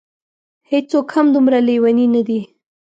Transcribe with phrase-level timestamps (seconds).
[0.71, 2.39] هېڅوک هم دومره لېوني نه دي.